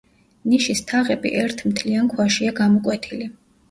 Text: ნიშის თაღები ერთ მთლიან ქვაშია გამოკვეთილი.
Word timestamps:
ნიშის 0.53 0.81
თაღები 0.93 1.33
ერთ 1.43 1.63
მთლიან 1.69 2.11
ქვაშია 2.17 2.59
გამოკვეთილი. 2.65 3.35